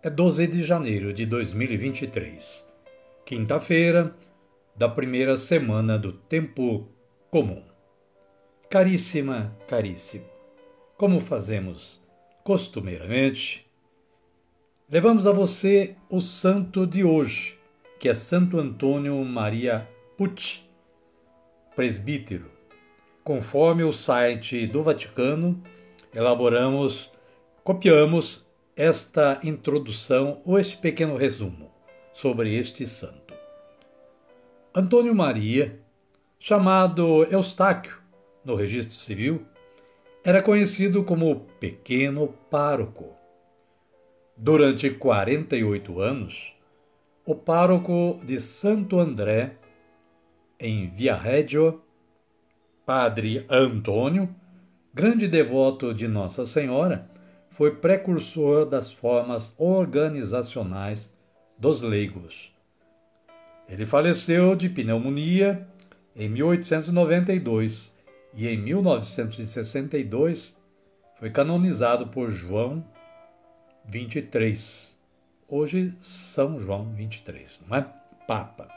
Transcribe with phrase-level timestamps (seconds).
[0.00, 2.64] é 12 de janeiro de 2023,
[3.26, 4.14] quinta-feira
[4.76, 6.86] da primeira semana do tempo
[7.32, 7.64] comum.
[8.70, 10.24] Caríssima, caríssimo,
[10.96, 12.00] como fazemos
[12.44, 13.66] costumeiramente,
[14.88, 17.58] levamos a você o santo de hoje,
[17.98, 20.62] que é Santo Antônio Maria Pucci,
[21.74, 22.48] presbítero.
[23.24, 25.60] Conforme o site do Vaticano,
[26.14, 27.10] elaboramos,
[27.64, 28.47] copiamos
[28.78, 31.68] esta introdução ou este pequeno resumo
[32.12, 33.34] sobre este santo.
[34.72, 35.80] Antônio Maria,
[36.38, 37.98] chamado Eustáquio
[38.44, 39.44] no registro civil,
[40.22, 43.16] era conhecido como Pequeno Pároco.
[44.36, 46.54] Durante 48 anos,
[47.26, 49.56] o pároco de Santo André,
[50.56, 51.82] em Viareggio,
[52.86, 54.32] Padre Antônio,
[54.94, 57.17] grande devoto de Nossa Senhora,
[57.58, 61.12] foi precursor das formas organizacionais
[61.58, 62.54] dos leigos.
[63.68, 65.66] Ele faleceu de pneumonia
[66.14, 67.92] em 1892
[68.32, 70.56] e em 1962
[71.18, 72.84] foi canonizado por João
[73.86, 74.96] 23.
[75.48, 77.84] Hoje São João 23, não é?
[78.28, 78.68] Papa.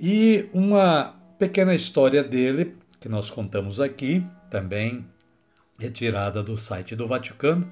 [0.00, 5.11] E uma pequena história dele que nós contamos aqui, também
[5.82, 7.70] retirada do site do Vaticano.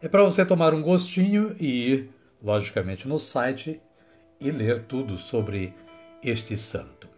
[0.00, 2.10] É para você tomar um gostinho e ir,
[2.42, 3.80] logicamente, no site
[4.40, 5.74] e ler tudo sobre
[6.22, 7.08] este santo.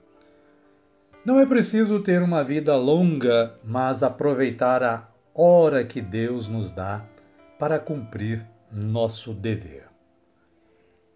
[1.25, 7.03] Não é preciso ter uma vida longa, mas aproveitar a hora que Deus nos dá
[7.59, 9.87] para cumprir nosso dever.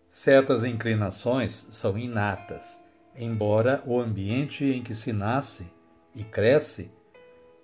[0.08, 2.80] Certas inclinações são inatas,
[3.14, 5.66] embora o ambiente em que se nasce
[6.14, 6.90] e cresce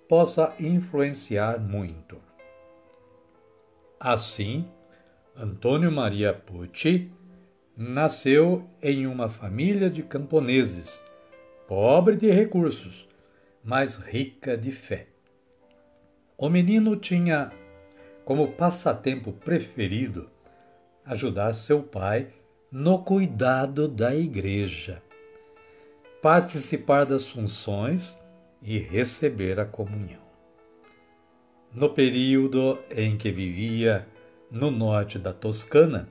[0.07, 2.17] possa influenciar muito.
[3.99, 4.67] Assim,
[5.35, 7.11] Antônio Maria Pucci
[7.75, 11.01] nasceu em uma família de camponeses,
[11.67, 13.09] pobre de recursos,
[13.63, 15.07] mas rica de fé.
[16.37, 17.51] O menino tinha
[18.23, 20.29] como passatempo preferido
[21.05, 22.29] ajudar seu pai
[22.71, 25.01] no cuidado da igreja,
[26.21, 28.17] participar das funções
[28.65, 30.25] e receber a comunhão.
[31.71, 34.07] No período em que vivia
[34.49, 36.09] no norte da Toscana,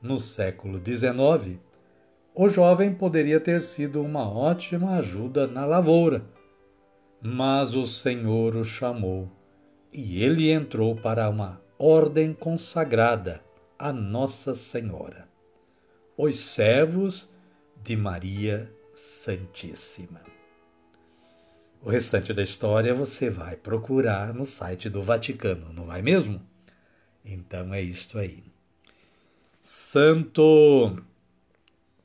[0.00, 1.58] no século XIX,
[2.34, 6.24] o jovem poderia ter sido uma ótima ajuda na lavoura,
[7.20, 9.28] mas o Senhor o chamou
[9.92, 13.42] e ele entrou para uma ordem consagrada
[13.78, 15.28] a Nossa Senhora,
[16.16, 17.28] os servos
[17.82, 20.20] de Maria Santíssima.
[21.84, 26.40] O restante da história você vai procurar no site do Vaticano, não é mesmo?
[27.24, 28.44] Então é isto aí.
[29.60, 31.02] Santo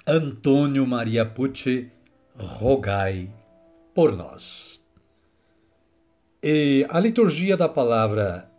[0.05, 1.91] Antônio Maria Pucci,
[2.35, 3.29] rogai
[3.93, 4.83] por nós.
[6.41, 8.49] E a liturgia da palavra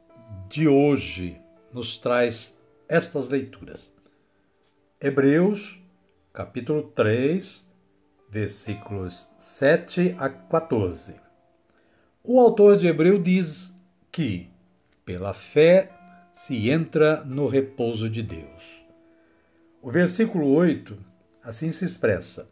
[0.49, 1.41] de hoje
[1.73, 2.57] nos traz
[2.89, 3.93] estas leituras.
[5.01, 5.81] Hebreus,
[6.33, 7.68] capítulo 3,
[8.29, 11.15] versículos 7 a 14.
[12.23, 13.75] O autor de Hebreu diz
[14.13, 14.51] que,
[15.05, 15.91] pela fé,
[16.33, 18.85] se entra no repouso de Deus.
[19.81, 20.99] O versículo 8
[21.43, 22.49] assim se expressa: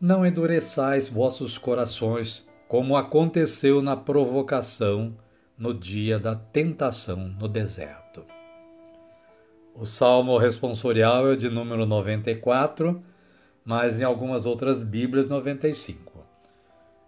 [0.00, 5.16] Não endureçais vossos corações, como aconteceu na provocação
[5.56, 8.24] no dia da tentação no deserto.
[9.74, 13.02] O salmo responsorial é de número 94,
[13.66, 16.24] mas em algumas outras Bíblias 95.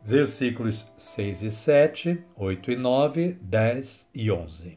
[0.03, 4.77] Versículos 6 e 7, 8 e 9, 10 e 11.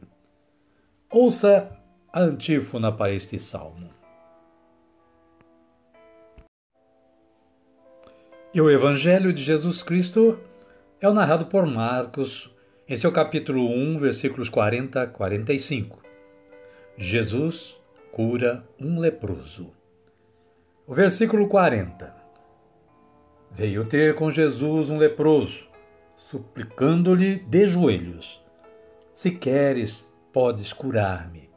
[1.10, 1.76] Ouça
[2.12, 3.90] a antífona para este salmo.
[8.54, 10.38] E o Evangelho de Jesus Cristo
[11.00, 12.54] é o narrado por Marcos
[12.88, 16.00] em seu capítulo 1, versículos 40 a 45.
[16.96, 17.76] Jesus
[18.12, 19.81] cura um leproso.
[20.84, 22.12] O versículo 40.
[23.52, 25.68] Veio ter com Jesus um leproso,
[26.16, 28.42] suplicando-lhe de joelhos:
[29.14, 31.48] Se queres, podes curar-me.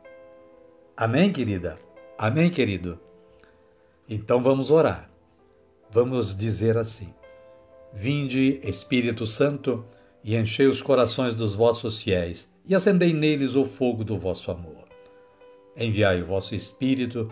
[0.96, 1.80] Amém, querida?
[2.16, 3.00] Amém, querido?
[4.08, 5.10] Então vamos orar.
[5.90, 7.12] Vamos dizer assim:
[7.92, 9.84] Vinde, Espírito Santo,
[10.24, 14.86] e enchei os corações dos vossos fiéis, e acendei neles o fogo do vosso amor.
[15.76, 17.32] Enviai o vosso Espírito,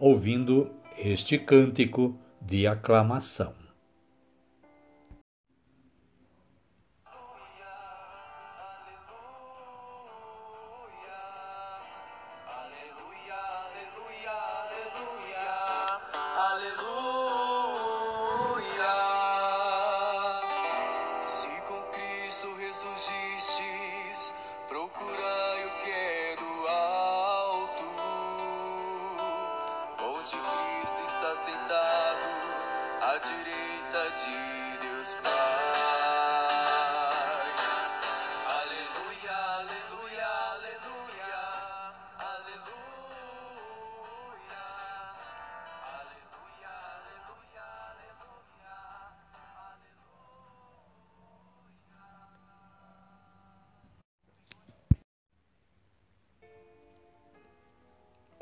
[0.00, 3.59] ouvindo este cântico de aclamação.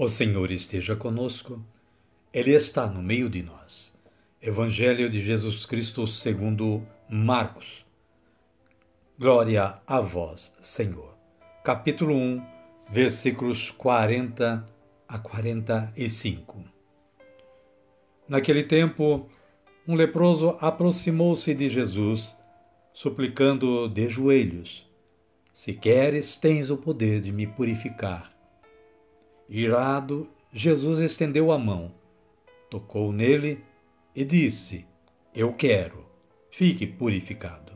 [0.01, 1.61] O Senhor esteja conosco,
[2.33, 3.98] Ele está no meio de nós.
[4.41, 7.85] Evangelho de Jesus Cristo segundo Marcos.
[9.19, 11.13] Glória a vós, Senhor.
[11.65, 12.47] Capítulo 1,
[12.89, 14.65] versículos 40
[15.09, 16.65] a 45.
[18.29, 19.29] Naquele tempo,
[19.89, 22.37] um leproso aproximou-se de Jesus,
[22.93, 24.89] suplicando de joelhos:
[25.53, 28.33] Se queres, tens o poder de me purificar.
[29.49, 31.93] Irado, Jesus estendeu a mão,
[32.71, 33.67] tocou nele
[34.19, 34.85] e disse:
[35.33, 36.05] Eu quero,
[36.51, 37.73] fique purificado.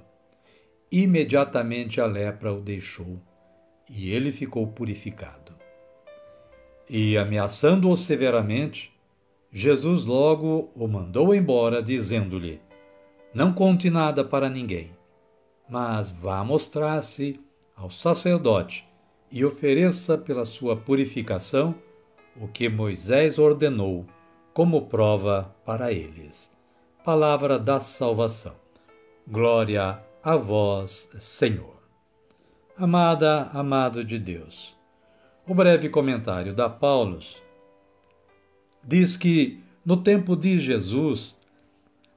[0.90, 3.22] Imediatamente a lepra o deixou
[3.88, 5.54] e ele ficou purificado.
[6.90, 8.92] E, ameaçando-o severamente,
[9.52, 12.60] Jesus logo o mandou embora, dizendo-lhe:
[13.32, 14.90] Não conte nada para ninguém,
[15.68, 17.38] mas vá mostrar-se
[17.76, 18.84] ao sacerdote
[19.30, 21.72] e ofereça pela sua purificação
[22.36, 24.04] o que Moisés ordenou
[24.52, 26.50] como prova para eles.
[27.04, 28.54] Palavra da salvação.
[29.26, 31.76] Glória a vós, Senhor.
[32.76, 34.76] Amada, amado de Deus.
[35.46, 37.42] O breve comentário da Paulus
[38.84, 41.36] diz que no tempo de Jesus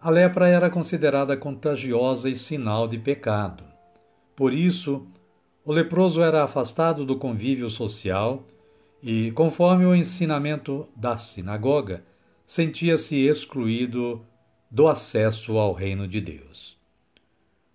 [0.02, 3.64] a lepra era considerada contagiosa e sinal de pecado.
[4.36, 5.08] Por isso,
[5.64, 8.44] o leproso era afastado do convívio social
[9.02, 12.04] e, conforme o ensinamento da sinagoga,
[12.46, 14.26] sentia-se excluído
[14.70, 16.78] do acesso ao reino de Deus.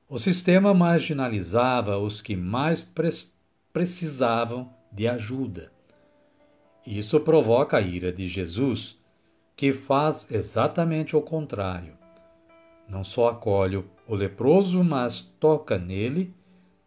[0.08, 3.08] O sistema marginalizava os que mais pre
[3.72, 5.70] precisavam de ajuda.
[6.84, 8.98] Isso provoca a ira de Jesus,
[9.54, 11.96] que faz exatamente o contrário.
[12.88, 16.34] Não só acolhe o leproso, mas toca nele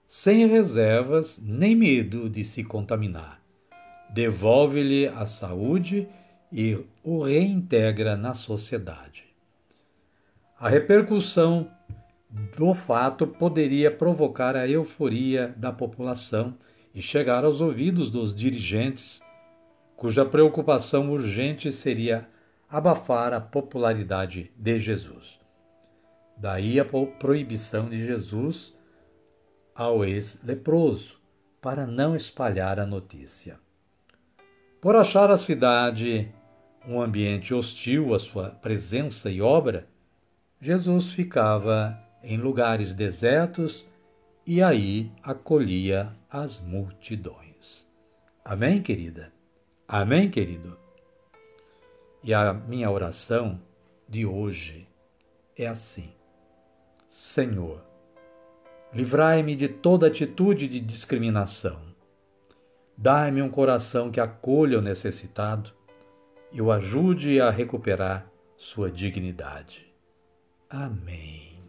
[0.05, 3.41] sem reservas nem medo de se contaminar.
[4.09, 6.07] Devolve-lhe a saúde
[6.53, 9.25] e o reintegra na sociedade.
[10.59, 11.67] A repercussão
[12.55, 16.55] do fato poderia provocar a euforia da população
[16.93, 19.21] e chegar aos ouvidos dos dirigentes,
[19.95, 22.29] cuja preocupação urgente seria
[22.69, 25.39] abafar a popularidade de Jesus.
[26.37, 28.75] Daí a proibição de Jesus
[29.73, 31.19] ao ex-leproso,
[31.59, 33.59] para não espalhar a notícia.
[34.79, 36.31] Por achar a cidade
[36.87, 39.87] um ambiente hostil à sua presença e obra,
[40.59, 43.87] Jesus ficava em lugares desertos
[44.45, 47.87] e aí acolhia as multidões.
[48.43, 49.31] Amém, querida?
[49.87, 50.77] Amém, querido?
[52.23, 53.59] E a minha oração
[54.07, 54.87] de hoje
[55.57, 56.09] é assim:
[57.07, 57.81] Senhor,
[58.93, 61.81] livrai-me de toda atitude de discriminação.
[62.97, 65.73] Dai-me um coração que acolha o necessitado
[66.53, 69.91] e o ajude a recuperar sua dignidade.
[70.69, 71.59] Amém.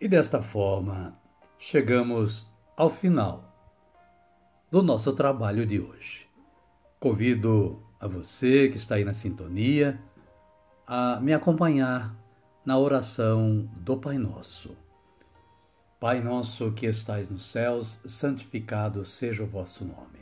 [0.00, 1.16] E desta forma,
[1.56, 3.56] chegamos ao final
[4.68, 6.28] do nosso trabalho de hoje.
[6.98, 10.02] Convido a você que está aí na sintonia
[10.84, 12.16] a me acompanhar
[12.64, 14.76] na oração do Pai Nosso.
[16.00, 20.21] Pai nosso que estais nos céus, santificado seja o vosso nome.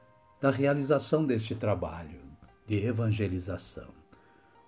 [0.41, 2.19] da realização deste trabalho
[2.65, 3.89] de evangelização.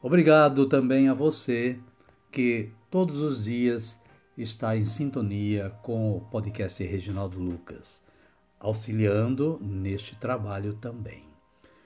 [0.01, 1.79] Obrigado também a você
[2.31, 3.99] que todos os dias
[4.37, 8.03] está em sintonia com o podcast Reginaldo Lucas,
[8.59, 11.23] auxiliando neste trabalho também.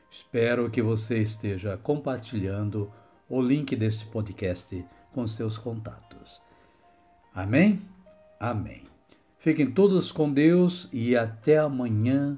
[0.10, 2.91] Espero que você esteja compartilhando
[3.29, 6.41] o link deste podcast com seus contatos.
[7.34, 7.82] Amém?
[8.39, 8.84] Amém.
[9.38, 12.38] Fiquem todos com Deus e até amanhã,